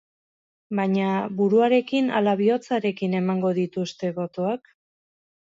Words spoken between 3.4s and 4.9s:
dituzte botoak?